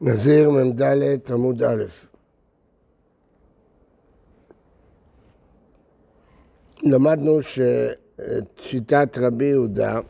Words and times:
נזיר 0.00 0.50
מ"ד 0.50 0.82
עמוד 1.30 1.62
א' 1.62 1.84
למדנו 6.82 7.38
ששיטת 7.42 9.18
רבי 9.18 9.44
יהודה 9.44 10.00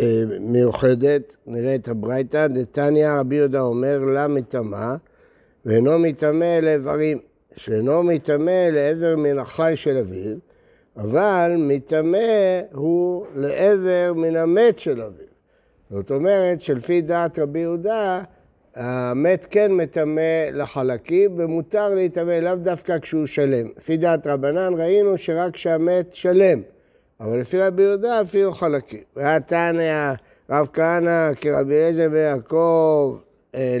אה, 0.00 0.22
מיוחדת, 0.40 1.36
נראה 1.46 1.74
את 1.74 1.88
הברייתא, 1.88 2.46
דתניא 2.46 3.08
רבי 3.10 3.36
יהודה 3.36 3.60
אומר 3.60 3.98
לה 3.98 4.28
מטמא 4.28 4.94
ואינו 5.64 5.98
מטמא 5.98 6.58
לאיברים, 6.62 7.18
שאינו 7.56 8.02
מטמא 8.02 8.68
לעבר 8.72 9.16
מן 9.16 9.38
החי 9.38 9.72
של 9.76 9.96
אביו, 9.96 10.36
אבל 10.96 11.52
מטמא 11.58 12.60
הוא 12.72 13.26
לעבר 13.34 14.12
מן 14.16 14.36
המת 14.36 14.78
של 14.78 15.02
אביו. 15.02 15.29
זאת 15.90 16.10
אומרת 16.10 16.62
שלפי 16.62 17.00
דעת 17.00 17.38
רבי 17.38 17.58
יהודה, 17.58 18.22
המת 18.76 19.46
כן 19.50 19.72
מטמא 19.72 20.48
לחלקים 20.52 21.30
ומותר 21.36 21.94
להיטמא 21.94 22.32
לאו 22.32 22.54
דווקא 22.56 22.98
כשהוא 22.98 23.26
שלם. 23.26 23.66
לפי 23.76 23.96
דעת 23.96 24.26
רבנן 24.26 24.72
ראינו 24.76 25.18
שרק 25.18 25.54
כשהמת 25.54 26.14
שלם, 26.14 26.62
אבל 27.20 27.38
לפי 27.38 27.60
רבי 27.60 27.82
יהודה 27.82 28.22
אפילו 28.22 28.52
חלקים. 28.52 29.00
והתניא, 29.16 30.12
רב 30.50 30.68
כהנא 30.72 31.34
כרבי 31.34 31.74
אליעזר 31.74 32.08
ויעקב, 32.12 33.16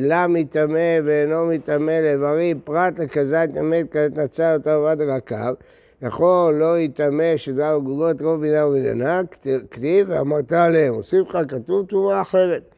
לה 0.00 0.26
מטמא 0.26 0.98
ואינו 1.04 1.46
מטמא 1.46 1.90
לאיברים, 1.90 2.60
פרט 2.64 2.98
לכזית 2.98 3.56
המת 3.56 3.86
כזית 3.90 4.18
נצל 4.18 4.54
אותה 4.54 4.78
בבת 4.78 4.98
רקב. 5.08 5.54
יכול 6.02 6.54
לא 6.54 6.78
יטמא 6.78 7.36
שדרה 7.36 7.78
וגוגות 7.78 8.22
רוב 8.22 8.40
בינה 8.40 8.66
ובניינה, 8.66 9.20
כתיב 9.70 10.06
ואמרת 10.10 10.52
עליהם. 10.52 10.94
הוסיף 10.94 11.28
לך 11.28 11.38
כתוב 11.48 11.86
תרומה 11.86 12.22
אחרת. 12.22 12.74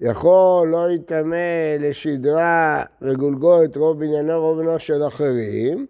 יכול 0.00 0.68
לא 0.68 0.90
יטמא 0.90 1.76
לשדרה 1.80 2.82
וגולגולת 3.02 3.76
רוב 3.76 3.98
בניינו 3.98 4.40
רוב 4.40 4.58
בניינו 4.58 4.78
של 4.78 5.06
אחרים. 5.06 5.86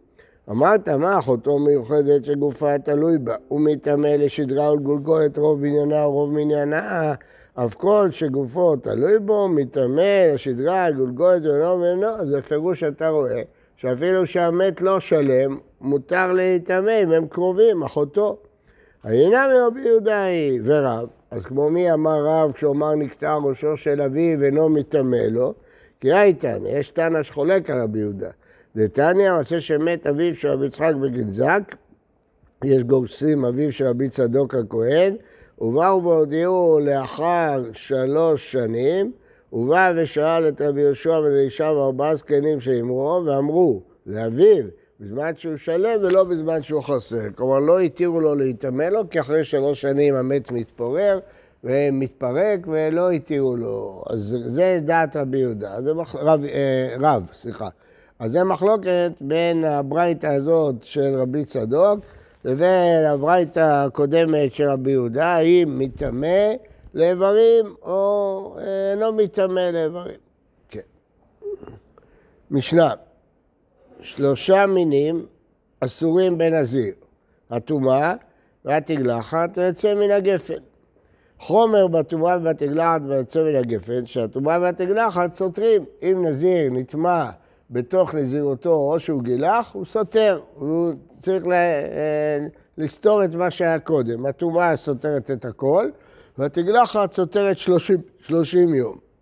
אמרת 0.50 0.88
מה 0.88 1.18
אחותו 1.18 1.58
מיוחדת 1.58 2.24
שגופה 2.24 2.78
תלוי 2.78 3.18
בה, 3.18 3.34
הוא 3.48 3.60
מטמא 3.60 4.06
לשדרה 4.06 4.72
ולגולגולת 4.72 5.38
רוב 5.38 5.60
בניינה 5.60 6.06
ורוב 6.06 6.32
מניינה, 6.32 7.14
אף 7.54 7.74
כל 7.74 8.08
שגופו 8.10 8.76
תלוי 8.76 9.18
בו, 9.18 9.48
מטמא 9.48 10.32
לשדרה, 10.34 10.90
גולגולת 10.90 11.42
ולא 11.42 11.76
בניינו, 11.76 12.30
זה 12.30 12.42
פירוש 12.42 12.80
שאתה 12.80 13.08
רואה, 13.08 13.42
שאפילו 13.76 14.26
שהמת 14.26 14.80
לא 14.80 15.00
שלם, 15.00 15.58
מותר 15.84 16.32
להיטמא 16.32 17.02
אם 17.02 17.10
הם 17.12 17.26
קרובים, 17.26 17.82
אחותו. 17.82 18.38
היינה 19.02 19.46
מרבי 19.48 19.80
יהודה 19.80 20.24
היא 20.24 20.60
ורב, 20.64 21.08
אז 21.30 21.46
כמו 21.46 21.70
מי 21.70 21.92
אמר 21.92 22.24
רב 22.24 22.52
כשאומר 22.52 22.94
נקטע 22.94 23.36
ראשו 23.44 23.76
של 23.76 24.02
אביו 24.02 24.40
ואינו 24.40 24.68
מטמא 24.68 25.16
לו? 25.16 25.54
כי 26.00 26.12
הייתן, 26.12 26.58
יש 26.66 26.90
תנא 26.90 27.22
שחולק 27.22 27.70
על 27.70 27.82
רבי 27.82 27.98
יהודה. 27.98 28.30
דתניא 28.76 29.32
עושה 29.32 29.60
שמת 29.60 30.06
אביו 30.06 30.34
של 30.34 30.48
רבי 30.48 30.66
יצחק 30.66 30.92
בגנזק, 31.02 31.62
יש 32.64 32.82
גורסים 32.82 33.44
אביו 33.44 33.72
של 33.72 33.84
רבי 33.84 34.08
צדוק 34.08 34.54
הכהן, 34.54 35.16
ובאו 35.58 36.04
והודיעו 36.04 36.80
לאחר 36.82 37.62
שלוש 37.72 38.52
שנים, 38.52 39.12
ובא 39.52 39.92
ושאל 39.96 40.48
את 40.48 40.60
רבי 40.60 40.80
יהושע 40.80 41.20
בן 41.20 41.26
אלישע 41.26 41.72
וארבעה 41.72 42.16
זקנים 42.16 42.60
שאמרו, 42.60 43.22
ואמרו, 43.26 43.82
לאביו, 44.06 44.64
בזמן 45.04 45.30
שהוא 45.36 45.56
שלם 45.56 46.00
ולא 46.02 46.24
בזמן 46.24 46.62
שהוא 46.62 46.82
חסר. 46.82 47.30
כלומר, 47.34 47.58
לא 47.58 47.78
התירו 47.78 48.20
לו 48.20 48.34
להיטמא 48.34 48.82
לו, 48.82 49.10
כי 49.10 49.20
אחרי 49.20 49.44
שלוש 49.44 49.80
שנים 49.80 50.14
המת 50.14 50.50
מתפורר 50.50 51.18
ומתפרק 51.64 52.60
ולא 52.66 53.10
התירו 53.10 53.56
לו. 53.56 54.04
אז 54.10 54.36
זה 54.46 54.78
דעת 54.82 55.16
רבי 55.16 55.38
יהודה, 55.38 55.82
זה 55.82 55.94
מח... 55.94 56.14
רב, 56.16 56.44
אה, 56.44 56.96
רב, 57.00 57.22
סליחה. 57.34 57.68
אז 58.18 58.32
זה 58.32 58.44
מחלוקת 58.44 59.12
בין 59.20 59.64
הברייתא 59.64 60.26
הזאת 60.26 60.74
של 60.82 61.14
רבי 61.14 61.44
צדוק 61.44 62.00
לבין 62.44 63.04
הברייתא 63.06 63.60
הקודמת 63.60 64.54
של 64.54 64.68
רבי 64.68 64.90
יהודה, 64.90 65.26
האם 65.26 65.78
מטמא 65.78 66.52
לאיברים 66.94 67.74
או 67.82 68.56
אינו 68.58 69.12
מטמא 69.12 69.70
לאיברים. 69.72 70.18
כן. 70.68 70.80
משנה. 72.50 72.90
שלושה 74.04 74.66
מינים 74.66 75.26
אסורים 75.80 76.38
בנזיר, 76.38 76.94
הטומאה 77.50 78.14
והתגלחת 78.64 79.58
ויוצא 79.58 79.94
מן 79.94 80.10
הגפן. 80.10 80.62
חומר 81.38 81.86
בטומאה 81.86 82.38
ובתגלחת 82.38 83.00
ויוצא 83.08 83.42
מן 83.44 83.56
הגפן, 83.56 84.06
שהטומאה 84.06 84.60
והתגלחת 84.60 85.32
סותרים. 85.32 85.84
אם 86.02 86.24
נזיר 86.26 86.70
נטמע 86.70 87.30
בתוך 87.70 88.14
נזירותו 88.14 88.70
או 88.70 89.00
שהוא 89.00 89.22
גילח, 89.22 89.70
הוא 89.72 89.84
סותר, 89.84 90.40
הוא 90.54 90.92
צריך 91.18 91.44
אה, 91.46 92.38
לסתור 92.78 93.24
את 93.24 93.34
מה 93.34 93.50
שהיה 93.50 93.78
קודם. 93.78 94.26
הטומאה 94.26 94.76
סותרת 94.76 95.30
את 95.30 95.44
הכל, 95.44 95.88
והתגלחת 96.38 97.12
סותרת 97.12 97.58
30, 97.58 98.00
30 98.26 98.74
יום. 98.74 99.13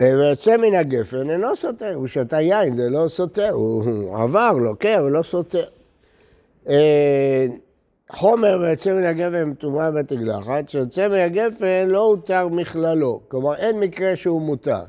אה, 0.00 0.18
ויוצא 0.18 0.56
מן 0.56 0.74
הגפן 0.74 1.30
אינו 1.30 1.56
סותר, 1.56 1.94
הוא 1.94 2.06
שתה 2.06 2.40
יין, 2.40 2.76
זה 2.76 2.90
לא 2.90 3.08
סותר, 3.08 3.50
הוא 3.50 4.16
עבר, 4.18 4.52
לוקח, 4.52 4.98
לא 5.10 5.22
סותר. 5.22 5.64
אה, 6.68 7.46
חומר 8.10 8.58
ויוצא 8.60 8.92
מן 8.92 9.04
הגפן 9.04 9.54
טומאה 9.54 9.90
ותגלחת, 9.94 10.68
שיוצא 10.68 11.08
מן 11.08 11.14
הגפן 11.14 11.88
לא 11.88 12.00
הותר 12.00 12.48
מכללו, 12.48 13.20
כלומר 13.28 13.54
אין 13.54 13.80
מקרה 13.80 14.16
שהוא 14.16 14.42
מותר. 14.42 14.82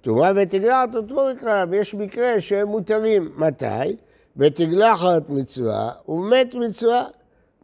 טומאה 0.00 0.32
ותגלחת 0.36 0.94
הותרו 0.94 1.26
מכללם, 1.34 1.68
ויש 1.70 1.94
מקרה 1.94 2.40
שהם 2.40 2.68
מותרים. 2.68 3.30
מתי? 3.36 3.96
בתגלחת 4.36 5.22
מצווה 5.28 5.90
ומת 6.08 6.54
מצווה. 6.54 7.04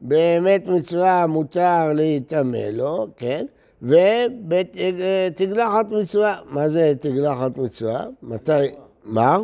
באמת 0.01 0.67
מצווה 0.67 1.27
מותר 1.27 1.93
להיטמא 1.95 2.57
לו, 2.73 3.07
כן? 3.17 3.47
ובתגלחת 3.83 5.87
מצווה. 5.91 6.41
מה 6.45 6.69
זה 6.69 6.93
תגלחת 7.01 7.59
מצווה? 7.59 8.07
מתי? 8.23 8.53
מה? 9.05 9.39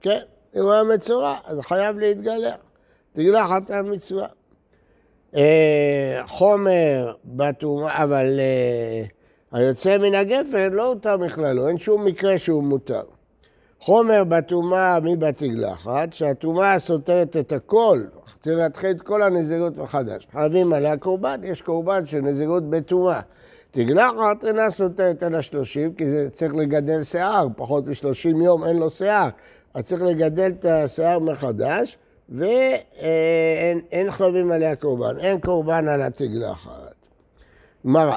כן, 0.00 0.20
אם 0.56 0.60
הוא 0.60 0.72
היה 0.72 0.82
מצורע, 0.82 1.36
אז 1.44 1.60
חייב 1.60 1.98
להתגלח. 1.98 2.56
תגלחת 3.12 3.70
המצווה. 3.70 4.26
אה, 5.36 6.22
חומר 6.26 7.12
בטומאה, 7.24 8.04
אבל 8.04 8.40
אה, 8.40 9.04
היוצא 9.52 9.98
מן 9.98 10.14
הגפן 10.14 10.72
לא 10.72 10.86
הותר 10.86 11.16
בכללו, 11.16 11.68
אין 11.68 11.78
שום 11.78 12.04
מקרה 12.04 12.38
שהוא 12.38 12.64
מותר. 12.64 13.02
חומר 13.80 14.24
בטומאה 14.24 14.98
מבתגלחת, 15.00 16.12
שהטומאה 16.12 16.78
סותרת 16.78 17.36
את 17.36 17.52
הכל, 17.52 17.98
צריך 18.40 18.58
להתחיל 18.58 18.90
את 18.90 19.02
כל 19.02 19.22
הנזירות 19.22 19.76
מחדש. 19.76 20.26
חייבים 20.32 20.72
עליה 20.72 20.96
קורבן, 20.96 21.40
יש 21.42 21.62
קורבן 21.62 22.06
של 22.06 22.20
נזירות 22.20 22.70
בטומאה. 22.70 23.20
תגלחת 23.70 24.44
אינה 24.44 24.70
סותרת 24.70 25.22
על 25.22 25.34
השלושים, 25.34 25.94
כי 25.94 26.10
זה 26.10 26.30
צריך 26.30 26.54
לגדל 26.54 27.02
שיער, 27.02 27.46
פחות 27.56 27.86
מ-30 27.86 28.44
יום 28.44 28.64
אין 28.64 28.76
לו 28.76 28.90
שיער, 28.90 29.28
אז 29.74 29.84
צריך 29.84 30.02
לגדל 30.02 30.48
את 30.48 30.64
השיער 30.64 31.18
מחדש, 31.18 31.98
ואין 32.28 34.10
חייבים 34.10 34.52
עליה 34.52 34.76
קורבן, 34.76 35.18
אין 35.18 35.40
קורבן 35.40 35.88
על 35.88 36.02
התגלחת. 36.02 36.94
גמרא. 37.86 38.16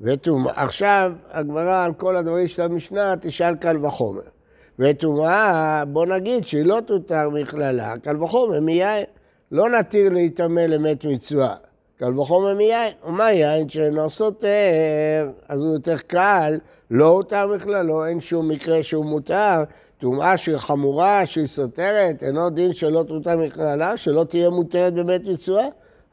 וטומאה. 0.00 0.52
עכשיו, 0.56 1.12
הגמרא 1.30 1.84
על 1.84 1.94
כל 1.94 2.16
הדברים 2.16 2.48
של 2.48 2.62
המשנה 2.62 3.14
תשאל 3.20 3.54
קל 3.54 3.86
וחומר. 3.86 4.35
וטומאה, 4.78 5.84
בוא 5.84 6.06
נגיד 6.06 6.46
שהיא 6.46 6.64
לא 6.64 6.78
תותר 6.86 7.30
מכללה, 7.30 7.94
קל 7.98 8.22
וחומר 8.22 8.60
מיין. 8.60 9.04
לא 9.52 9.70
נתיר 9.70 10.12
להיטמא 10.12 10.60
למת 10.60 11.04
מצווה, 11.04 11.54
קל 11.98 12.18
וחומר 12.18 12.54
מיין. 12.54 12.92
ומה 13.06 13.32
יין 13.32 13.68
שאינו 13.68 14.10
סותר? 14.10 15.30
אז 15.48 15.60
הוא 15.60 15.72
יותר 15.72 15.96
קל, 16.06 16.58
לא 16.90 17.06
הותר 17.06 17.46
מכללו, 17.46 18.06
אין 18.06 18.20
שום 18.20 18.48
מקרה 18.48 18.82
שהוא 18.82 19.04
מותר. 19.04 19.62
טומאה 19.98 20.36
שהיא 20.36 20.56
חמורה, 20.56 21.26
שהיא 21.26 21.46
סותרת, 21.46 22.22
אינו 22.22 22.50
דין 22.50 22.72
שלא 22.72 23.02
תותר 23.08 23.36
מכללה, 23.36 23.96
שלא 23.96 24.24
תהיה 24.24 24.50
מותרת 24.50 24.94
בבית 24.94 25.24
מצווה. 25.24 25.64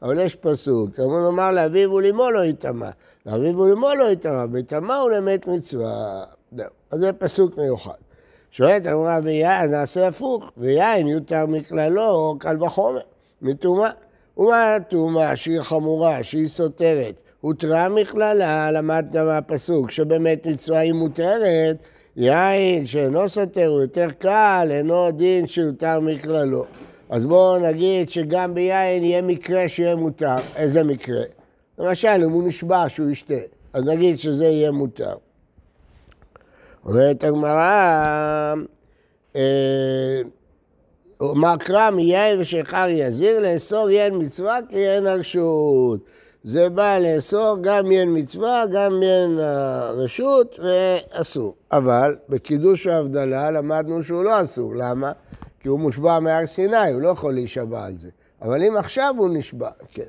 אבל 0.02 0.18
יש 0.20 0.34
פסוק, 0.34 1.00
אמרו 1.00 1.18
לומר 1.18 1.52
לאביו 1.52 1.92
ולאמו 1.92 2.30
לא 2.30 2.44
יטמא, 2.44 2.88
לאביו 3.26 3.58
ולאמו 3.58 3.94
לא 3.94 4.10
יטמא, 4.10 4.44
ויטמא 4.52 4.92
הוא 4.92 5.10
למת 5.10 5.46
מצווה. 5.46 6.24
אז 6.90 7.00
זה 7.00 7.12
פסוק 7.12 7.58
מיוחד. 7.58 8.03
שואלת 8.56 8.86
אמרה 8.86 9.18
ויין, 9.22 9.70
נעשה 9.70 10.08
הפוך, 10.08 10.52
ויין 10.56 11.06
יותר 11.06 11.46
מכללו, 11.46 12.36
קל 12.38 12.62
וחומר, 12.62 13.00
מטומאה. 13.42 13.90
ומה 14.36 14.74
הטומאה 14.74 15.36
שהיא 15.36 15.60
חמורה, 15.60 16.22
שהיא 16.22 16.48
סותרת? 16.48 17.20
הותרה 17.40 17.88
מכללה, 17.88 18.70
למדת 18.70 19.16
מהפסוק, 19.16 19.90
שבאמת 19.90 20.46
מצווה 20.46 20.78
היא 20.78 20.92
מותרת, 20.92 21.76
יין 22.16 22.86
שאינו 22.86 23.28
סותר 23.28 23.66
הוא 23.66 23.80
יותר 23.80 24.10
קל, 24.18 24.68
אינו 24.70 25.10
דין 25.10 25.46
שיותר 25.46 26.00
מכללו. 26.00 26.64
אז 27.10 27.24
בואו 27.26 27.58
נגיד 27.58 28.10
שגם 28.10 28.54
ביין 28.54 29.04
יהיה 29.04 29.22
מקרה 29.22 29.68
שיהיה 29.68 29.96
מותר. 29.96 30.36
איזה 30.56 30.84
מקרה? 30.84 31.22
למשל, 31.78 32.08
אם 32.08 32.30
הוא 32.30 32.48
נשבע 32.48 32.84
שהוא 32.88 33.10
ישתה. 33.10 33.34
אז 33.72 33.84
נגיד 33.84 34.18
שזה 34.18 34.44
יהיה 34.44 34.70
מותר. 34.70 35.14
אומרת 36.86 37.24
הגמרא, 37.24 38.54
אה, 39.36 40.20
מה 41.20 41.56
קרא 41.58 41.90
מיין 41.90 42.40
ושכר 42.40 42.86
יזיר, 42.88 43.38
לאסור 43.40 43.90
יין 43.90 44.14
מצווה 44.18 44.58
כי 44.68 44.88
אין 44.88 45.06
הרשות. 45.06 46.00
זה 46.44 46.68
בא 46.68 46.98
לאסור 46.98 47.56
גם 47.60 47.92
יין 47.92 48.08
מצווה, 48.18 48.64
גם 48.72 49.02
יין 49.02 49.38
הרשות, 49.38 50.58
ואסור. 50.58 51.54
אבל 51.72 52.16
בקידוש 52.28 52.86
ההבדלה 52.86 53.50
למדנו 53.50 54.02
שהוא 54.02 54.24
לא 54.24 54.42
אסור. 54.42 54.74
למה? 54.76 55.12
כי 55.60 55.68
הוא 55.68 55.80
מושבע 55.80 56.20
מהר 56.20 56.46
סיני, 56.46 56.92
הוא 56.92 57.00
לא 57.00 57.08
יכול 57.08 57.34
להישבע 57.34 57.84
על 57.84 57.98
זה. 57.98 58.10
אבל 58.42 58.62
אם 58.62 58.76
עכשיו 58.76 59.14
הוא 59.18 59.30
נשבע, 59.32 59.70
כן. 59.92 60.02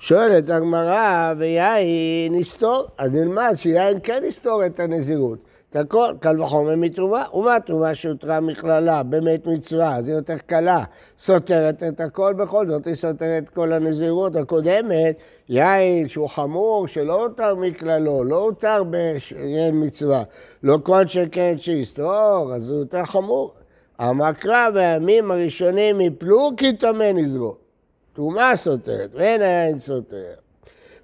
שואלת 0.00 0.50
הגמרא, 0.50 1.34
ויין 1.38 2.34
יסתור, 2.34 2.86
אז 2.98 3.12
נלמד 3.12 3.52
שיין 3.56 3.98
כן 4.02 4.22
יסתור 4.24 4.66
את 4.66 4.80
הנזירות. 4.80 5.38
את 5.70 5.76
הכל, 5.76 6.14
קל 6.20 6.40
וחומר 6.40 6.76
מתרומה, 6.76 7.24
ומה 7.34 7.60
תרומה 7.60 7.94
שהותרה 7.94 8.40
מכללה, 8.40 9.02
באמת 9.02 9.46
מצווה, 9.46 9.96
אז 9.96 10.08
היא 10.08 10.16
יותר 10.16 10.38
קלה, 10.46 10.84
סותרת 11.18 11.82
את 11.82 12.00
הכל, 12.00 12.34
בכל 12.36 12.66
זאת 12.68 12.86
היא 12.86 12.94
סותרת 12.94 13.42
את 13.44 13.48
כל 13.48 13.72
הנזירות 13.72 14.36
הקודמת, 14.36 15.22
יין 15.48 16.08
שהוא 16.08 16.28
חמור, 16.28 16.88
שלא 16.88 17.22
הותר 17.22 17.54
מכללו, 17.54 18.24
לא 18.24 18.36
הותר 18.36 18.84
ביין 18.84 19.84
מצווה, 19.84 20.22
לא 20.62 20.78
כל 20.82 21.06
שכן 21.06 21.54
שיסתור, 21.58 22.52
אז 22.54 22.70
הוא 22.70 22.78
יותר 22.78 23.04
חמור. 23.04 23.54
המקרא 23.98 24.68
והימים 24.74 25.30
הראשונים 25.30 26.00
יפלו 26.00 26.50
כי 26.56 26.72
טמא 26.72 27.12
נזרו. 27.14 27.69
תרומה 28.12 28.52
סותרת, 28.56 29.10
ואין 29.14 29.42
היין 29.42 29.78
סותר. 29.78 30.34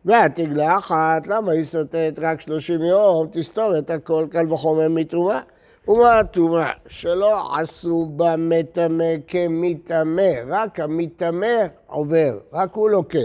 והתגלחת, 0.04 1.26
למה 1.26 1.52
היא 1.52 1.64
סותרת 1.64 2.18
רק 2.18 2.40
שלושים 2.40 2.82
יום? 2.82 3.28
תסתור 3.32 3.78
את 3.78 3.90
הכל 3.90 4.26
קל 4.30 4.52
וחומר 4.52 4.88
מתרומה. 4.88 5.40
ומה 5.88 6.18
התרומה? 6.18 6.70
שלא 6.88 7.56
עשו 7.58 8.06
בה 8.16 8.34
מטמא 8.38 9.14
כמטמא, 9.26 10.32
רק 10.48 10.80
המטמא 10.80 11.66
עובר, 11.86 12.38
רק 12.52 12.74
הוא 12.74 12.90
לוקה. 12.90 13.18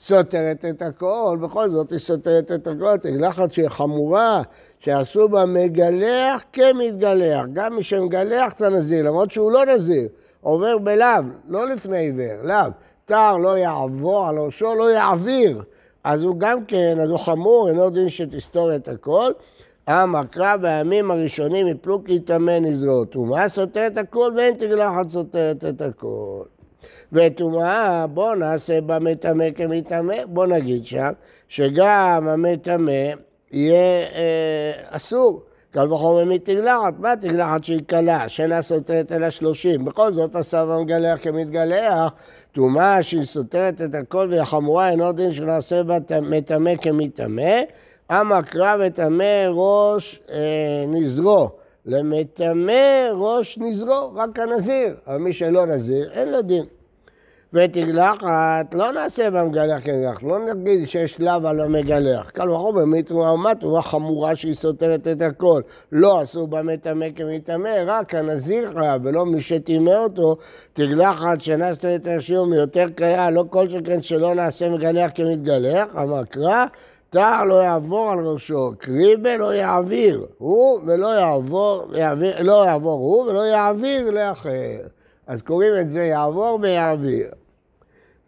סותרת 0.00 0.64
את 0.64 0.82
הכל, 0.82 1.38
בכל 1.40 1.70
זאת 1.70 1.90
היא 1.90 1.98
סותרת 1.98 2.52
את 2.52 2.66
הכל, 2.66 2.96
תגלחת 2.96 3.52
שהיא 3.52 3.68
חמורה, 3.68 4.42
שעשו 4.78 5.28
בה 5.28 5.46
מגלח 5.46 6.42
כמתגלח, 6.52 7.46
גם 7.52 7.76
מי 7.76 7.82
שמגלח 7.82 8.52
את 8.52 8.62
הנזיר, 8.62 9.06
למרות 9.06 9.30
שהוא 9.30 9.52
לא 9.52 9.64
נזיר, 9.64 10.08
עובר 10.40 10.78
בלאו, 10.78 11.22
לא 11.48 11.66
לפני 11.70 11.98
עיוור, 11.98 12.42
לאו. 12.42 12.70
תר 13.06 13.36
לא 13.36 13.58
יעבור 13.58 14.28
על 14.28 14.38
ראשו, 14.38 14.74
לא 14.74 14.90
יעביר. 14.90 15.62
אז 16.04 16.22
הוא 16.22 16.36
גם 16.38 16.64
כן, 16.64 17.00
אז 17.02 17.10
הוא 17.10 17.18
חמור, 17.18 17.68
אינו 17.68 17.90
דין 17.90 18.08
שתסתור 18.08 18.74
את 18.76 18.88
הכל. 18.88 19.30
המקרא 19.86 20.56
והימים 20.60 21.10
הראשונים 21.10 21.68
יפלו 21.68 22.04
כי 22.04 22.12
יטמא 22.12 22.58
נזרות. 22.58 23.16
ומה 23.16 23.48
סותר 23.48 23.86
את 23.86 23.98
הכל 23.98 24.32
ואין 24.36 24.54
תגלחת 24.54 25.08
סותרת 25.08 25.64
את 25.64 25.82
הכל. 25.82 26.42
וטומאה, 27.12 28.06
בואו 28.06 28.34
נעשה 28.34 28.80
במטמא 28.80 29.50
כמטמא, 29.54 30.24
בואו 30.26 30.46
נגיד 30.46 30.86
שם, 30.86 31.12
שגם 31.48 32.28
המטמא 32.28 33.10
יהיה 33.52 34.06
אה, 34.14 34.72
אסור. 34.88 35.42
קל 35.76 35.92
וחומר 35.92 36.24
מתגלחת, 36.24 36.94
מה 36.98 37.16
תגלחת 37.16 37.64
שהיא 37.64 37.80
קלה, 37.86 38.28
שאינה 38.28 38.62
סותרת 38.62 39.12
אלא 39.12 39.30
שלושים, 39.30 39.84
בכל 39.84 40.14
זאת 40.14 40.36
הסבא 40.36 40.76
מגלח 40.80 41.18
כמתגלח, 41.22 42.12
טומאה 42.56 43.02
שהיא 43.02 43.24
סותרת 43.24 43.82
את 43.82 43.94
הכל 43.94 44.26
והיא 44.30 44.44
חמורה, 44.44 44.90
אינו 44.90 45.12
דין 45.12 45.32
שנעשה 45.32 45.82
בה 45.82 45.98
מטמא 46.22 46.76
כמטמא, 46.76 47.60
אמר 48.10 48.42
קרא 48.42 48.76
וטמא 48.80 49.46
ראש 49.48 50.20
אה, 50.30 50.84
נזרו, 50.88 51.50
למטמא 51.86 53.08
ראש 53.12 53.58
נזרו, 53.58 54.12
רק 54.14 54.38
הנזיר, 54.38 54.96
אבל 55.06 55.16
מי 55.16 55.32
שלא 55.32 55.66
נזיר, 55.66 56.10
אין 56.12 56.28
לו 56.28 56.42
דין. 56.42 56.64
ותגלחת, 57.56 58.74
לא 58.74 58.92
נעשה 58.92 59.30
במגלח 59.30 59.82
כגלח, 59.84 60.22
לא 60.22 60.38
נגיד 60.38 60.88
שיש 60.88 61.20
לאו 61.20 61.48
על 61.48 61.60
המגלח. 61.60 62.30
קל 62.30 62.50
וחומר 62.50 62.84
מתרומה 62.84 63.32
ומטרומה 63.32 63.82
חמורה 63.82 64.36
שהיא 64.36 64.54
סותרת 64.54 65.06
את 65.06 65.22
הכל. 65.22 65.60
לא 65.92 66.20
עשו 66.20 66.46
בה 66.46 66.62
מטמא 66.62 67.06
כמטמא, 67.16 67.82
רק 67.86 68.14
הנזיר 68.14 68.72
חייב, 68.78 69.02
ולא 69.04 69.26
מי 69.26 69.40
שטימא 69.40 69.90
אותו. 69.90 70.36
תגלחת 70.72 71.40
שנסת 71.40 71.84
את 71.84 72.06
השיעור 72.06 72.46
מיותר 72.46 72.86
קריאה, 72.94 73.30
לא 73.30 73.44
כל 73.50 73.68
שכן 73.68 74.02
שלא 74.02 74.34
נעשה 74.34 74.68
מגלח 74.68 75.10
כמתגלח, 75.14 75.96
אמר 75.96 76.24
קרא. 76.24 76.64
תער 77.10 77.44
לא 77.44 77.54
יעבור 77.54 78.10
על 78.10 78.18
ראשו, 78.18 78.72
קריבה 78.78 79.36
לא 79.36 79.54
יעביר, 79.54 80.26
הוא 80.38 80.80
ולא 80.86 81.06
יעבור, 81.06 81.84
יעביר, 81.94 82.42
לא 82.42 82.66
יעבור 82.66 82.92
הוא 82.92 83.30
ולא 83.30 83.40
יעביר 83.40 84.10
לאחר. 84.10 84.78
אז 85.26 85.42
קוראים 85.42 85.72
את 85.80 85.88
זה 85.88 86.04
יעבור 86.04 86.58
ויעביר. 86.62 87.45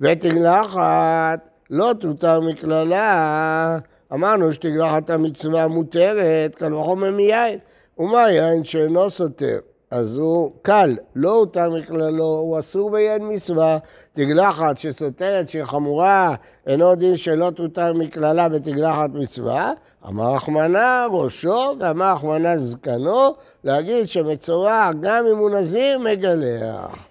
ותגלחת 0.00 1.48
לא 1.70 1.92
תותר 2.00 2.40
מקללה, 2.40 3.78
אמרנו 4.12 4.52
שתגלחת 4.52 5.10
המצווה 5.10 5.66
מותרת, 5.66 6.54
קל 6.54 6.74
וחומר 6.74 7.10
מיין. 7.10 7.58
ומה 7.98 8.30
יין 8.30 8.64
שאינו 8.64 9.10
סותר? 9.10 9.58
אז 9.90 10.16
הוא 10.16 10.52
קל, 10.62 10.96
לא 11.14 11.30
הותר 11.30 11.70
מכללו, 11.70 12.24
הוא 12.24 12.58
אסור 12.58 12.90
ביין 12.90 13.34
מצווה. 13.34 13.78
תגלחת 14.12 14.78
שסותרת 14.78 15.48
שהיא 15.48 15.64
חמורה, 15.64 16.34
אינו 16.66 16.94
דין 16.94 17.16
שלא 17.16 17.50
תותר 17.50 17.92
מכללה 17.92 18.46
ותגלחת 18.52 19.10
מצווה. 19.14 19.72
אמר 20.08 20.34
רחמנא 20.34 21.06
ראשו 21.10 21.74
ואמר 21.80 22.12
רחמנא 22.12 22.56
זקנו, 22.56 23.34
להגיד 23.64 24.08
שמצורע 24.08 24.90
גם 25.00 25.26
אם 25.26 25.36
הוא 25.36 25.50
נזיר 25.50 25.98
מגלח. 25.98 27.08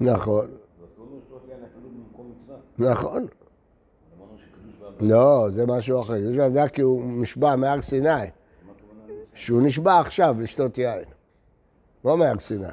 נכון. 0.00 0.50
נכון. 2.78 3.26
לא, 5.00 5.48
זה 5.52 5.66
משהו 5.66 6.00
אחר. 6.00 6.14
זה 6.48 6.68
כי 6.72 6.82
הוא 6.82 7.02
נשבע 7.22 7.56
מהר 7.56 7.82
סיני. 7.82 8.30
שהוא 9.34 9.62
נשבע 9.62 10.00
עכשיו 10.00 10.36
לשתות 10.40 10.78
יין. 10.78 11.04
לא 12.04 12.16
מהר 12.16 12.38
סיני. 12.38 12.66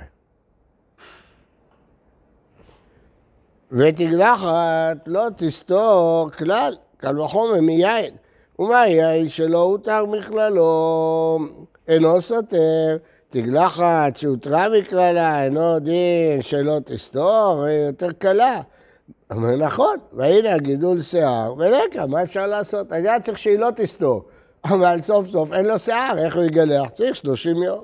ותגלחת 3.72 5.08
לא 5.08 5.28
תסתור 5.36 6.30
כלל, 6.38 6.76
קל 6.98 7.20
וחומר 7.20 7.62
מיין. 7.62 8.16
ומה 8.60 8.88
יין 8.88 9.30
שלא 9.30 9.62
הותר 9.62 10.06
מכללו, 10.06 11.40
אינו 11.88 12.22
סותר. 12.22 12.98
תגלחת 13.30 14.16
שהותרה 14.16 14.68
מכללה, 14.70 15.44
אינו 15.44 15.80
דין 15.80 16.42
שלא 16.42 16.78
תסתור, 16.86 17.66
יותר 17.88 18.12
קלה. 18.12 18.62
אומר 19.32 19.56
נכון, 19.56 19.98
והנה 20.14 20.54
הגידול 20.54 21.02
שיער, 21.02 21.54
ולקה, 21.58 22.06
מה 22.06 22.24
אפשר 22.24 22.48
לעשות? 22.48 22.92
היה 22.92 23.20
צריך 23.20 23.38
שהיא 23.38 23.60
לא 23.60 23.70
תסתור. 23.76 24.26
אבל 24.66 25.02
סוף 25.02 25.28
סוף 25.28 25.54
אין 25.54 25.66
לו 25.66 25.80
שיער, 25.80 26.18
איך 26.18 26.36
הוא 26.36 26.44
יגלח? 26.44 26.90
צריך 26.90 27.16
30 27.16 27.56
יום. 27.56 27.84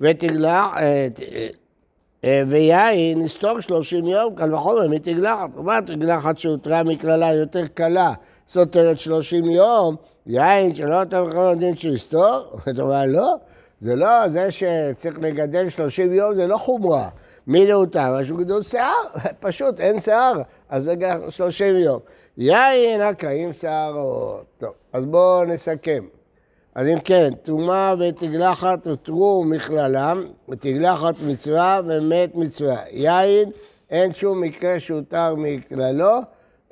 ותגלח, 0.00 0.76
אה, 0.76 1.08
אה, 2.24 2.42
ויין, 2.46 3.22
נסתור 3.22 3.60
30 3.60 4.06
יום, 4.06 4.34
קל 4.34 4.54
וחומר 4.54 4.88
מתגלחת. 4.88 5.50
מה 5.56 5.78
תגלחת 5.86 6.38
שהותרה 6.38 6.82
מכללה 6.82 7.32
יותר 7.32 7.66
קלה, 7.66 8.12
סותרת 8.48 9.00
30 9.00 9.44
יום, 9.44 9.96
יין 10.26 10.74
שלא 10.74 11.02
אתה 11.02 11.24
בכלל 11.24 11.54
דין 11.54 11.76
שיסתור? 11.76 12.56
אתה 12.70 12.82
אומר, 12.82 13.06
לא, 13.06 13.36
זה 13.80 13.96
לא, 13.96 14.28
זה 14.28 14.50
שצריך 14.50 15.18
לגדל 15.18 15.68
30 15.68 16.12
יום 16.12 16.34
זה 16.34 16.46
לא 16.46 16.56
חומרה. 16.56 17.08
מי 17.46 17.66
להוטה? 17.66 18.16
משהו 18.20 18.36
גידול 18.36 18.62
שיער, 18.62 19.04
פשוט, 19.40 19.80
אין 19.80 20.00
שיער, 20.00 20.42
אז 20.68 20.86
בגלל 20.86 21.30
30 21.30 21.76
יום. 21.76 22.00
יין 22.38 23.00
הקיים 23.00 23.52
שערות. 23.52 24.44
טוב, 24.58 24.72
אז 24.92 25.04
בואו 25.04 25.44
נסכם. 25.44 26.04
אז 26.74 26.88
אם 26.88 27.00
כן, 27.00 27.30
טומאה 27.42 27.94
ותגלחת 28.00 28.86
הותרו 28.86 29.44
מכללם, 29.46 30.26
ותגלחת 30.48 31.14
מצווה 31.20 31.80
ומת 31.86 32.34
מצווה. 32.34 32.76
יין, 32.90 33.50
אין 33.90 34.12
שום 34.12 34.40
מקרה 34.40 34.80
שהותר 34.80 35.34
מכללו. 35.34 36.12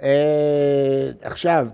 אה, 0.03 1.11
עכשיו, 1.23 1.67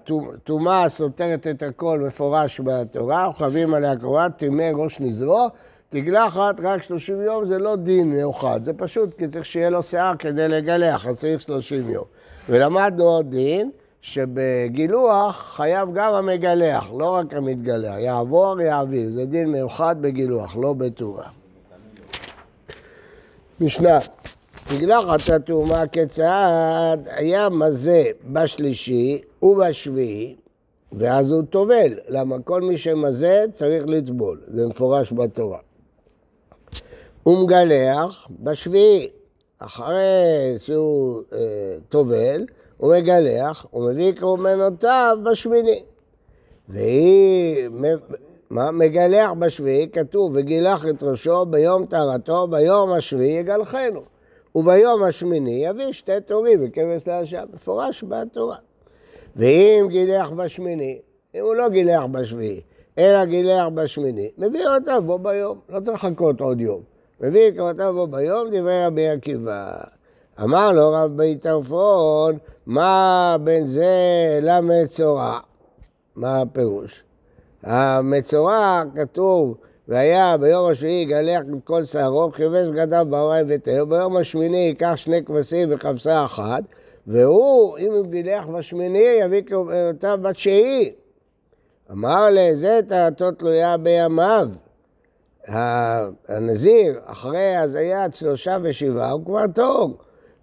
טומאה 0.44 0.88
סותרת 0.88 1.46
את 1.46 1.62
הכל 1.62 1.98
מפורש 2.06 2.60
בתורה, 2.64 3.32
חווים 3.32 3.74
עליה 3.74 3.96
קרואה, 3.96 4.30
טימא 4.30 4.70
ראש 4.74 5.00
נזרו. 5.00 5.48
תגלחת 5.90 6.60
רק 6.60 6.82
30 6.82 7.20
יום 7.20 7.46
זה 7.46 7.58
לא 7.58 7.76
דין 7.76 8.10
מיוחד, 8.10 8.62
זה 8.62 8.72
פשוט 8.72 9.18
כי 9.18 9.28
צריך 9.28 9.44
שיהיה 9.44 9.70
לו 9.70 9.82
שיער 9.82 10.16
כדי 10.16 10.48
לגלח, 10.48 11.06
אז 11.06 11.18
צריך 11.18 11.40
30 11.40 11.90
יום. 11.90 12.04
ולמדנו 12.48 13.04
עוד 13.04 13.30
דין, 13.30 13.70
שבגילוח 14.02 15.54
חייב 15.56 15.88
גם 15.94 16.14
המגלח, 16.14 16.86
לא 16.98 17.10
רק 17.10 17.34
המתגלח, 17.34 17.94
יעבור, 17.98 18.60
יעביר, 18.60 19.10
זה 19.10 19.26
דין 19.26 19.52
מיוחד 19.52 19.96
בגילוח, 20.00 20.56
לא 20.56 20.72
בטורה. 20.72 21.24
משנה 23.60 23.98
תגלחת 24.68 25.28
התאומה 25.28 25.86
כיצד 25.86 26.98
היה 27.06 27.48
מזה 27.48 28.04
בשלישי 28.32 29.20
ובשביעי, 29.42 30.36
ואז 30.92 31.30
הוא 31.30 31.42
טובל. 31.50 31.94
למה 32.08 32.36
כל 32.44 32.62
מי 32.62 32.78
שמזה 32.78 33.44
צריך 33.52 33.84
לטבול, 33.86 34.40
זה 34.48 34.66
מפורש 34.66 35.12
בתורה. 35.12 35.58
הוא 37.22 37.44
מגלח 37.44 38.28
בשביעי, 38.40 39.08
אחרי 39.58 40.54
שהוא 40.58 41.22
אה, 41.32 41.38
טובל, 41.88 42.46
הוא 42.76 42.94
מגלח, 42.96 43.66
הוא 43.70 43.90
מביא 43.90 44.12
קורבנותיו 44.20 45.18
בשמיני. 45.30 45.82
והיא, 46.68 47.68
מה? 48.50 48.70
מגלח 48.70 49.30
בשביעי, 49.38 49.88
כתוב, 49.92 50.32
וגילח 50.34 50.86
את 50.86 51.02
ראשו 51.02 51.46
ביום 51.46 51.86
טהרתו, 51.86 52.46
ביום 52.46 52.92
השביעי 52.92 53.38
יגלחנו. 53.38 54.17
וביום 54.54 55.02
השמיני 55.02 55.66
יביא 55.66 55.92
שתי 55.92 56.20
תורים 56.26 56.58
וכבש 56.62 57.08
לאשם, 57.08 57.44
מפורש 57.54 58.04
בתורה. 58.08 58.56
ואם 59.36 59.86
גילח 59.88 60.30
בשמיני, 60.30 60.98
אם 61.34 61.40
הוא 61.40 61.54
לא 61.54 61.68
גילח 61.68 62.02
בשביעי, 62.10 62.60
אלא 62.98 63.24
גילח 63.24 63.66
בשמיני, 63.74 64.30
מביא 64.38 64.66
אותה 64.66 65.00
בו 65.00 65.18
ביום, 65.18 65.58
לא 65.68 65.80
צריך 65.80 66.04
לחכות 66.04 66.40
עוד 66.40 66.60
יום. 66.60 66.80
מביא 67.20 67.60
אותה 67.60 67.92
בו 67.92 68.06
ביום, 68.06 68.48
דברי 68.52 68.86
רבי 68.86 69.08
עקיבא. 69.08 69.78
אמר 70.42 70.72
לו 70.72 70.92
רב 70.92 71.16
בית 71.16 71.42
טרפון, 71.42 72.38
מה 72.66 73.36
בין 73.44 73.66
זה 73.66 73.86
למצורע? 74.42 75.38
מה 76.16 76.40
הפירוש? 76.40 77.02
המצורע 77.62 78.82
כתוב, 78.94 79.56
והיה 79.88 80.36
ביום 80.36 80.70
השביעי 80.70 81.02
יגלח 81.02 81.40
את 81.40 81.64
כל 81.64 81.84
שערו, 81.84 82.32
כיבש 82.32 82.66
בגדיו 82.66 83.06
במים 83.10 83.46
ותאר, 83.48 83.84
ביום 83.84 84.16
השמיני 84.16 84.56
ייקח 84.56 84.96
שני 84.96 85.24
כבשים 85.24 85.68
וכבשה 85.72 86.24
אחת, 86.24 86.62
והוא, 87.06 87.78
אם 87.78 87.92
הוא 87.92 88.06
גילח 88.06 88.46
בשמיני, 88.46 89.18
יביא 89.20 89.42
כהונותיו 89.46 90.18
בתשיעי. 90.22 90.92
אמר 91.90 92.26
לזה 92.32 92.80
טעתו 92.88 93.30
תלויה 93.30 93.76
בימיו. 93.76 94.48
הנזיר, 96.28 97.00
אחרי 97.04 97.56
הזיית 97.56 98.14
שלושה 98.14 98.56
ושבעה, 98.62 99.10
הוא 99.10 99.24
כבר 99.24 99.44
טוב. 99.54 99.96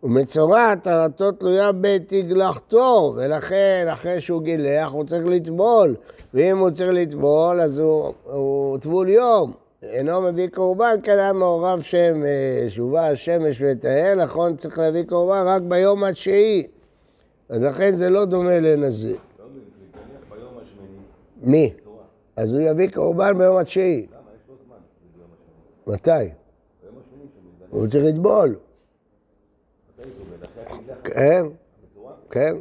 ומצורע 0.06 0.76
טהרתו 0.76 1.32
תלויה 1.32 1.72
בתגלחתו, 1.72 3.14
ולכן 3.16 3.88
אחרי 3.94 4.22
שהוא 4.22 4.42
גילח 4.42 4.92
הוא 4.92 5.04
צריך 5.04 5.26
לטבול, 5.26 5.96
ואם 6.34 6.58
הוא 6.58 6.70
צריך 6.70 6.90
לטבול 6.94 7.62
אז 7.62 7.80
הוא, 7.80 8.14
הוא 8.24 8.78
טבול 8.78 9.10
יום, 9.10 9.54
אינו 9.84 10.22
מביא 10.22 10.48
קורבן, 10.48 11.02
כי 11.04 11.12
היה 11.12 11.34
מעורב 11.34 11.82
שמש, 11.82 12.80
ובא 12.80 13.08
השמש 13.08 13.58
וטהר, 13.60 14.16
נכון 14.16 14.56
צריך 14.56 14.80
להביא 14.80 15.04
קורבן 15.04 15.44
רק 15.46 15.62
ביום 15.62 16.04
התשיעי, 16.04 16.68
אז 17.50 17.64
לכן 17.64 17.96
זה 17.96 18.10
לא 18.10 18.26
דומה 18.26 18.60
לנזיר. 18.60 19.18
מי? 21.42 21.74
אז 22.36 22.54
הוא 22.54 22.62
יביא 22.62 22.90
קורבן 22.94 23.38
ביום 23.38 23.58
התשיעי. 23.58 24.06
מתי? 25.88 26.10
הוא 27.70 27.88
צריך 27.88 28.04
לטבול. 28.06 28.56
כן, 31.04 31.46
כן. 32.32 32.56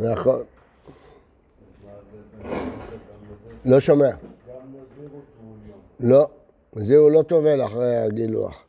נכון. 0.00 0.42
לא 3.64 3.80
שומע. 3.80 4.10
לא, 6.00 6.28
זה 6.72 6.96
הוא 6.96 7.10
לא 7.10 7.22
טובל 7.22 7.64
אחרי 7.64 7.96
הגילוח. 7.96 8.64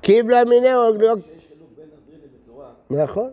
קיבלה 0.00 0.44
מיני 0.44 0.74
או 0.74 0.98
גלוק. 0.98 1.18
נכון. 2.90 3.32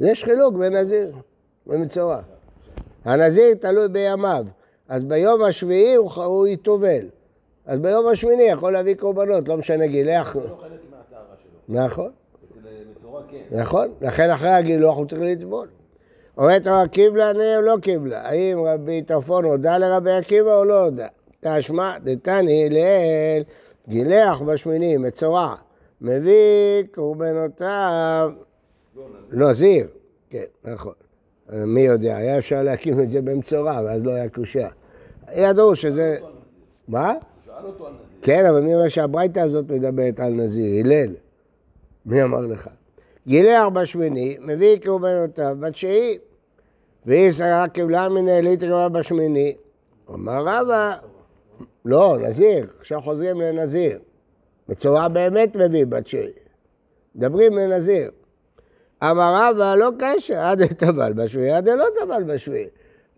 יש 0.00 0.24
חילוק 0.24 0.54
בין 0.54 0.76
נזיר 0.76 1.16
ומצורע. 1.66 2.20
הנזיר 3.04 3.54
תלוי 3.54 3.88
בימיו. 3.88 4.46
אז 4.88 5.04
ביום 5.04 5.42
השביעי 5.42 5.94
הוא, 5.94 6.10
הוא 6.10 6.46
יטובל. 6.46 7.06
אז 7.66 7.78
ביום 7.78 8.08
השמיני 8.08 8.42
יכול 8.42 8.72
להביא 8.72 8.94
קורבנות, 8.94 9.48
לא 9.48 9.56
משנה 9.56 9.86
גילח. 9.86 10.34
זה 10.34 10.40
לא 10.40 10.56
חלק 10.60 10.70
מהטהרה 10.90 11.34
שלו. 11.42 11.82
נכון. 11.82 12.10
בצורה 12.98 13.22
כן. 13.30 13.56
נכון, 13.58 13.88
לכן 14.00 14.30
אחרי 14.30 14.48
הגילוח 14.48 14.96
הוא 14.96 15.06
צריך 15.06 15.22
לטבול. 15.22 15.68
אומרת 16.38 16.66
רבי 16.66 16.88
קיבלה 16.88 17.32
נה 17.32 17.56
או 17.56 17.62
לא 17.62 17.76
קיבלה? 17.82 18.28
האם 18.28 18.58
רבי 18.64 19.02
טרפון 19.02 19.44
הודה 19.44 19.78
לרבי 19.78 20.12
עקיבא 20.12 20.58
או 20.58 20.64
לא 20.64 20.84
הודה? 20.84 21.06
תשמע, 21.40 21.98
דתני 21.98 22.70
לאל, 22.70 23.42
גילח 23.88 24.40
בשמיני, 24.40 24.96
מצורע, 24.96 25.54
מביא 26.00 26.82
קורבנותיו, 26.94 28.32
לא, 29.30 29.52
זיר, 29.52 29.86
כן, 30.30 30.44
נכון. 30.64 30.92
מי 31.52 31.80
יודע, 31.80 32.16
היה 32.16 32.38
אפשר 32.38 32.62
להקים 32.62 33.00
את 33.00 33.10
זה 33.10 33.22
במצורע, 33.22 33.80
ואז 33.84 34.02
לא 34.04 34.12
היה 34.12 34.28
קושה. 34.28 34.68
ידעו 35.34 35.76
שזה... 35.76 36.18
מה? 36.88 37.14
שאל 37.46 37.64
אותו 37.64 37.86
על 37.86 37.92
נזיר. 37.92 38.06
כן, 38.22 38.46
אבל 38.46 38.60
מי 38.60 38.74
אומר 38.74 38.88
שהברייתא 38.88 39.40
הזאת 39.40 39.70
מדברת 39.70 40.20
על 40.20 40.32
נזיר? 40.32 40.84
הלל. 40.84 41.14
מי 42.06 42.22
אמר 42.22 42.40
לך? 42.40 42.68
גילח 43.26 43.68
בשמיני, 43.72 44.36
מביא 44.40 44.78
קורבנותיו 44.84 45.56
בתשיעי. 45.60 46.18
וישרה 47.06 47.68
קיבלה 47.68 48.08
מנהלית 48.08 48.62
רבה 48.62 48.88
בשמיני. 48.88 49.54
אמר 50.10 50.44
רבא, 50.46 50.96
לא, 51.84 52.18
נזיר, 52.20 52.66
עכשיו 52.78 53.00
חוזרים 53.00 53.40
לנזיר. 53.40 53.98
בצורה 54.68 55.08
באמת 55.08 55.56
מביא 55.56 55.86
בתשיעי. 55.86 56.32
מדברים 57.14 57.52
לנזיר. 57.52 58.10
אמר 59.02 59.34
רבא, 59.36 59.74
לא 59.74 59.90
קשה, 59.98 60.50
עד 60.50 60.64
טבל 60.64 61.12
בשביעי, 61.12 61.50
עד 61.50 61.68
לא 61.68 61.86
טבל 62.00 62.22
בשביעי. 62.22 62.66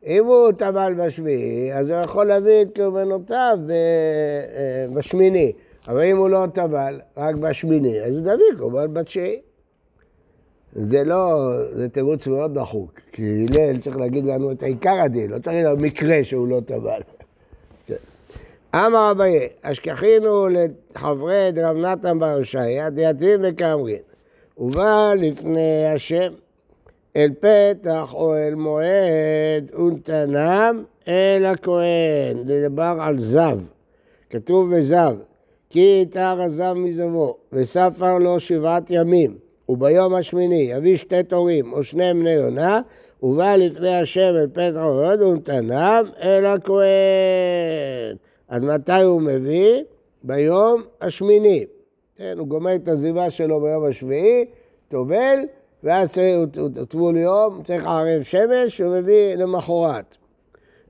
אם 0.06 0.24
הוא 0.24 0.52
טבל 0.52 0.94
בשביעי, 0.94 1.74
אז 1.74 1.90
הוא 1.90 2.00
יכול 2.00 2.26
להביא 2.26 2.62
את 2.62 2.68
קורבנותיו 2.76 3.58
אה, 3.70 4.94
בשמיני. 4.94 5.52
אבל 5.88 6.04
אם 6.04 6.16
הוא 6.16 6.28
לא 6.28 6.46
טבל, 6.54 7.00
רק 7.16 7.34
בשמיני, 7.34 8.00
אז 8.00 8.12
הוא 8.12 8.20
יביא 8.20 8.58
קורבן 8.58 8.94
בתשיעי. 8.94 9.40
זה 10.72 11.04
לא, 11.04 11.50
זה 11.72 11.88
תירוץ 11.88 12.26
מאוד 12.26 12.54
דחוק, 12.54 13.00
כי 13.12 13.46
הלל 13.50 13.76
צריך 13.76 13.96
להגיד 13.96 14.24
לנו 14.24 14.52
את 14.52 14.62
עיקר 14.62 15.00
הדין, 15.04 15.30
לא 15.30 15.38
צריך 15.38 15.46
להגיד 15.46 15.64
לנו 15.64 15.76
מקרה 15.76 16.24
שהוא 16.24 16.48
לא 16.48 16.60
טבל. 16.66 17.00
כן. 17.86 17.94
אמר 18.74 19.10
אביי, 19.10 19.48
אשכחינו 19.62 20.48
לחברי 20.48 21.52
דרב 21.52 21.76
נתן 21.76 22.18
בר 22.18 22.34
הושעיה, 22.36 22.90
דיאטבים 22.90 23.40
וכאמרין. 23.42 23.98
ובא 24.58 25.12
לפני 25.16 25.86
השם 25.86 26.32
אל 27.16 27.30
פתח 27.40 28.14
או 28.14 28.34
אל 28.34 28.54
מועד 28.54 29.74
ונתנם 29.78 30.84
אל 31.08 31.44
הכהן, 31.46 32.36
לדבר 32.46 32.96
על 33.00 33.18
זב. 33.18 33.58
כתוב 34.30 34.76
בזב, 34.76 35.14
כי 35.70 36.00
יתר 36.02 36.42
הזב 36.42 36.72
מזבו, 36.76 37.36
וספר 37.52 38.18
לו 38.18 38.40
שבעת 38.40 38.90
ימים, 38.90 39.38
וביום 39.68 40.14
השמיני 40.14 40.68
יביא 40.70 40.96
שתי 40.96 41.22
תורים 41.22 41.72
או 41.72 41.84
שני 41.84 42.14
בני 42.14 42.30
יונה, 42.30 42.80
ובא 43.22 43.56
לפני 43.56 43.94
השם 43.94 44.34
אל 44.36 44.46
פתח 44.46 44.80
מועד 44.82 45.22
ונתנם 45.22 46.04
אל 46.22 46.46
הכהן. 46.46 48.16
אז 48.48 48.62
מתי 48.62 49.02
הוא 49.02 49.22
מביא? 49.22 49.82
ביום 50.22 50.82
השמיני. 51.00 51.64
כן, 52.16 52.34
הוא 52.38 52.46
גומר 52.46 52.74
את 52.74 52.88
הזיבה 52.88 53.30
שלו 53.30 53.60
ביום 53.60 53.84
השביעי, 53.84 54.44
טובל, 54.88 55.38
ואז 55.84 56.18
הוא 56.18 56.68
טבול 56.88 57.16
יום, 57.16 57.62
צריך 57.64 57.86
ערב 57.86 58.22
שמש, 58.22 58.80
ומביא 58.80 59.34
למחרת. 59.34 60.16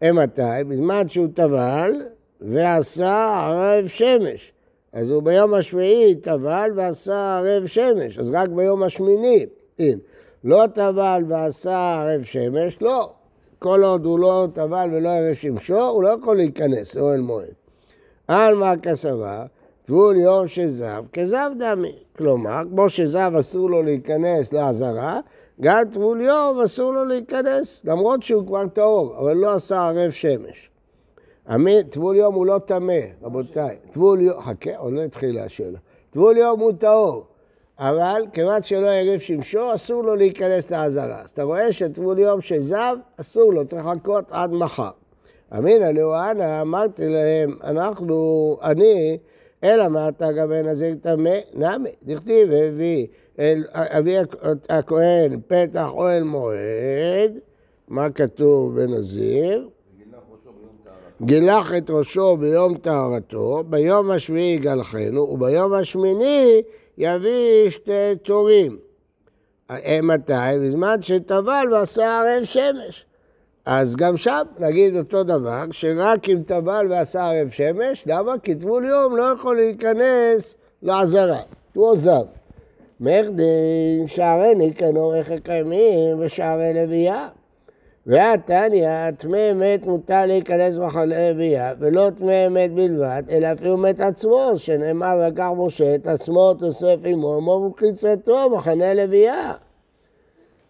אימתי? 0.03 0.43
בזמן 0.69 1.09
שהוא 1.09 1.27
טבל 1.35 1.93
ועשה 2.41 3.47
ערב 3.47 3.87
שמש. 3.87 4.53
אז 4.93 5.11
הוא 5.11 5.23
ביום 5.23 5.55
השביעי 5.55 6.15
טבל 6.15 6.71
ועשה 6.77 7.39
ערב 7.39 7.67
שמש, 7.67 8.19
אז 8.19 8.31
רק 8.31 8.49
ביום 8.49 8.83
השמיני, 8.83 9.47
אין. 9.79 9.99
לא 10.45 10.65
טבל 10.75 11.23
ועשה 11.29 11.95
ערב 12.01 12.23
שמש, 12.23 12.83
לא. 12.83 13.13
כל 13.59 13.85
עוד 13.85 14.05
הוא 14.05 14.19
לא 14.19 14.47
טבל 14.55 14.89
ולא 14.93 15.09
ערב 15.09 15.35
שמשו, 15.35 15.87
הוא 15.87 16.03
לא 16.03 16.09
יכול 16.09 16.37
להיכנס 16.37 16.95
לאוהל 16.95 17.21
מועד. 17.21 17.55
על 18.29 18.55
מה 18.55 18.77
כסבה? 18.77 19.45
טבול 19.91 20.17
יום 20.17 20.49
שזב 20.49 21.05
כזב 21.13 21.51
דמי. 21.59 21.93
כלומר, 22.17 22.63
כמו 22.71 22.91
שזב 22.91 23.33
אסור 23.41 23.71
לו 23.71 23.83
להיכנס 23.83 24.53
לעזרה, 24.53 25.21
גם 25.61 25.83
טבול 25.91 26.21
יום 26.21 26.61
אסור 26.61 26.93
לו 26.93 27.05
להיכנס, 27.05 27.85
למרות 27.85 28.23
שהוא 28.23 28.47
כבר 28.47 28.67
טהור, 28.67 29.17
אבל 29.19 29.37
לא 29.37 29.55
עשה 29.55 29.89
ערב 29.89 30.11
שמש. 30.11 30.71
טבול 31.91 32.17
יום 32.17 32.35
הוא 32.35 32.47
לא 32.47 32.59
טמא, 32.67 32.99
רבותיי. 33.23 33.77
טבול 33.91 34.21
יום, 34.21 34.41
חכה, 34.41 34.77
עוד 34.77 34.93
לא 34.93 35.01
התחילה 35.01 35.45
השאלה. 35.45 35.79
טבול 36.11 36.37
יום 36.37 36.61
הוא 36.61 36.73
טהור, 36.79 37.25
אבל 37.79 38.23
כיוון 38.33 38.63
שלא 38.63 38.89
ערב 38.89 39.19
שמשו, 39.19 39.75
אסור 39.75 40.05
לו 40.05 40.17
להיכנס 40.17 40.71
לעזרה. 40.71 41.21
אז 41.21 41.31
אתה 41.31 41.43
רואה 41.43 41.73
שטבול 41.73 42.19
יום 42.19 42.41
שזב, 42.41 42.97
אסור 43.21 43.53
לו, 43.53 43.67
צריך 43.67 43.87
לחכות 43.87 44.25
עד 44.31 44.53
מחר. 44.53 44.91
אמינא 45.59 45.85
לאוהנה, 45.85 46.61
אמרתי 46.61 47.09
להם, 47.09 47.57
אנחנו, 47.65 48.57
אני, 48.63 49.19
אלא 49.65 49.89
מה 49.89 50.09
אתה 50.09 50.33
גם 50.33 50.53
נזיר 50.53 50.95
טמא? 50.95 51.37
נמי, 51.55 51.91
דכתיב, 52.03 52.51
הביא, 52.53 53.07
אבי 53.75 54.17
הכהן 54.69 55.41
פתח 55.47 55.89
אוהל 55.93 56.23
מועד, 56.23 57.39
מה 57.89 58.11
כתוב 58.11 58.81
בנזיר? 58.81 59.69
גילח 61.23 61.73
את 61.75 61.91
ראשו 61.91 62.37
ביום 62.37 62.79
טהרתו, 62.79 63.65
ביום 63.69 64.11
השביעי 64.11 64.55
יגלחנו, 64.55 65.21
וביום 65.21 65.73
השמיני 65.73 66.63
יביא 66.99 67.71
שתי 67.71 68.17
תורים. 68.23 68.79
מתי? 70.03 70.33
בזמן 70.63 71.03
שטבל 71.03 71.67
ועשה 71.73 72.21
ערב 72.21 72.45
שמש. 72.45 73.07
אז 73.73 73.97
גם 73.97 74.17
שם 74.17 74.43
נגיד 74.59 74.97
אותו 74.97 75.23
דבר, 75.23 75.65
שרק 75.71 76.29
אם 76.29 76.43
טבל 76.47 76.87
ועשה 76.91 77.31
ערב 77.31 77.51
שמש, 77.51 78.05
למה? 78.07 78.39
כי 78.43 78.55
טבול 78.55 78.85
יום 78.85 79.17
לא 79.17 79.23
יכול 79.23 79.57
להיכנס 79.57 80.55
לעזרה, 80.83 81.41
הוא 81.75 81.87
עוזב. 81.87 82.23
מרדין 83.01 84.07
שערי 84.07 84.55
ניקן 84.55 84.97
אורך 84.97 85.31
הקיימים 85.31 86.17
ושערי 86.19 86.75
לוויה. 86.75 87.29
והתניא, 88.07 89.11
טמא 89.19 89.53
מת 89.55 89.87
מותר 89.87 90.27
להיכנס 90.27 90.77
בחולי 90.77 91.31
לוויה, 91.31 91.73
ולא 91.79 92.11
טמא 92.19 92.49
מת 92.49 92.73
בלבד, 92.73 93.23
אלא 93.31 93.53
אפילו 93.53 93.77
מת 93.77 94.01
עצמו, 94.01 94.53
שנאמר 94.57 95.29
לקח 95.29 95.49
משה 95.57 95.95
את 95.95 96.07
עצמו 96.07 96.55
תוסף 96.55 96.97
עמו, 97.05 97.41
מו 97.41 97.71
וקצתו 97.71 98.51
מחנה 98.51 98.95
לוויה. 98.95 99.53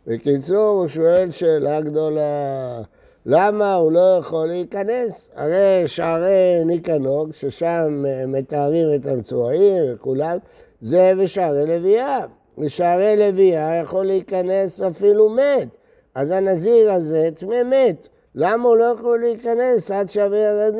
בקיצור, 0.07 0.81
הוא 0.81 0.89
שואל 0.89 1.31
שאלה 1.31 1.81
גדולה, 1.81 2.83
למה 3.27 3.75
הוא 3.75 3.93
לא 3.93 4.17
יכול 4.21 4.47
להיכנס? 4.47 5.31
הרי 5.35 5.83
שערי 5.87 6.65
ניקנוג, 6.67 7.33
ששם 7.33 8.05
מתארים 8.27 8.89
את 8.95 9.07
המצורעים 9.07 9.83
וכולם, 9.95 10.39
זה 10.81 11.13
בשערי 11.23 11.67
לוויה. 11.67 12.19
בשערי 12.59 13.17
לוויה 13.17 13.81
יכול 13.83 14.07
להיכנס 14.07 14.81
אפילו 14.81 15.29
מת. 15.29 15.69
אז 16.15 16.31
הנזיר 16.31 16.93
הזה 16.93 17.29
טמא 17.35 17.63
מת. 17.63 18.09
למה 18.35 18.69
הוא 18.69 18.77
לא 18.77 18.85
יכול 18.85 19.21
להיכנס 19.21 19.91
עד 19.91 20.11
שעבר 20.11 20.71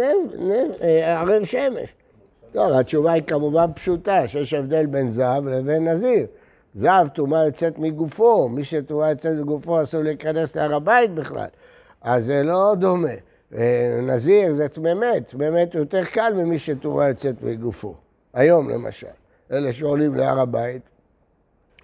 אה, 0.83 1.21
ערב 1.21 1.45
שמש? 1.45 1.89
טוב, 2.53 2.73
התשובה 2.73 3.13
היא 3.13 3.23
כמובן 3.23 3.67
פשוטה, 3.75 4.29
שיש 4.29 4.55
הבדל 4.55 4.87
בין 4.87 5.09
זהב 5.09 5.49
לבין 5.49 5.89
נזיר. 5.89 6.27
זהב, 6.75 7.09
טומאה 7.09 7.45
יוצאת 7.45 7.79
מגופו, 7.79 8.49
מי 8.49 8.65
שטומאה 8.65 9.11
יוצאת 9.11 9.37
מגופו 9.37 9.83
אסור 9.83 10.03
להיכנס 10.03 10.57
להר 10.57 10.75
הבית 10.75 11.15
בכלל. 11.15 11.49
אז 12.03 12.25
זה 12.25 12.43
לא 12.43 12.75
דומה. 12.79 13.09
אה, 13.55 13.99
נזיר 14.03 14.53
זה 14.53 14.69
טמא 14.69 14.95
מת, 14.95 15.27
טמא 15.31 15.51
מת 15.51 15.75
יותר 15.75 16.05
קל 16.05 16.33
ממי 16.35 16.59
שטומאה 16.59 17.09
יוצאת 17.09 17.43
מגופו. 17.43 17.95
היום 18.35 18.71
למשל, 18.71 19.07
אלה 19.53 19.73
שעולים 19.73 20.15
להר 20.15 20.41
הבית, 20.41 20.83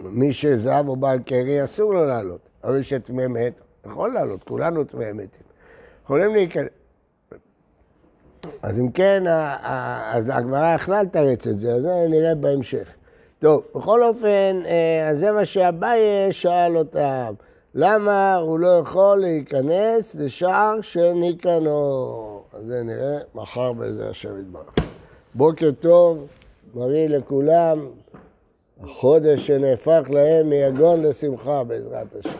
מי 0.00 0.33
שזהב 0.33 0.88
או 0.88 0.97
בעל 0.97 1.19
קרי 1.19 1.64
אסור 1.64 1.95
לו 1.95 2.05
לעלות, 2.05 2.49
אבל 2.64 2.78
מי 2.78 2.85
שטמא 2.85 3.26
מת 3.26 3.61
יכול 3.87 4.14
לעלות, 4.14 4.45
כולנו 4.45 4.85
טמא. 4.85 5.05
יכולים 6.05 6.35
להיכנס. 6.35 6.69
אז 8.62 8.81
אם 8.81 8.90
כן, 8.90 9.25
אז 10.12 10.31
הגמרא 10.33 10.75
יכלה 10.75 11.02
לתרץ 11.02 11.47
את 11.47 11.57
זה, 11.57 11.75
אז 11.75 11.83
זה 11.83 12.07
נראה 12.11 12.35
בהמשך. 12.35 12.97
טוב, 13.38 13.62
בכל 13.75 14.05
אופן, 14.05 14.62
אה, 14.66 15.09
אז 15.09 15.19
זה 15.19 15.33
מה 15.33 15.45
שאביי 15.45 16.33
שאל 16.33 16.76
אותם. 16.76 17.35
למה 17.75 18.37
הוא 18.37 18.59
לא 18.59 18.69
יכול 18.69 19.21
להיכנס 19.21 20.14
לשער 20.14 20.81
של 20.81 21.12
ניקנו? 21.12 22.43
אז 22.52 22.66
זה 22.66 22.83
נראה 22.83 23.19
מחר 23.35 23.73
באיזה 23.73 24.11
השם 24.11 24.40
יתברך. 24.40 24.75
בוקר 25.35 25.71
טוב, 25.81 26.26
בריא 26.75 27.09
לכולם, 27.09 27.87
החודש 28.83 29.47
שנהפך 29.47 30.02
להם 30.11 30.49
מיגון 30.49 31.03
לשמחה 31.03 31.64
בעזרת 31.64 32.07
השם. 32.18 32.38